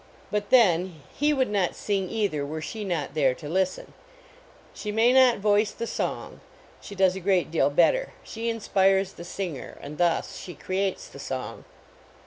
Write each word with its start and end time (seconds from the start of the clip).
But 0.31 0.49
then, 0.49 1.03
he 1.15 1.31
would 1.31 1.51
not 1.51 1.75
sing, 1.75 2.09
either, 2.09 2.43
were 2.43 2.59
she 2.59 2.83
not 2.83 3.13
there 3.13 3.35
to 3.35 3.47
listen. 3.47 3.93
She 4.73 4.91
may 4.91 5.13
not 5.13 5.37
voice 5.37 5.69
the 5.69 5.85
song; 5.85 6.41
she 6.81 6.95
does 6.95 7.15
a 7.15 7.19
great 7.19 7.51
deal 7.51 7.69
better; 7.69 8.11
she 8.23 8.49
inspires 8.49 9.13
the 9.13 9.23
singer, 9.23 9.77
and 9.79 9.99
thus 9.99 10.37
she 10.39 10.55
creates 10.55 11.07
the 11.07 11.19
song. 11.19 11.65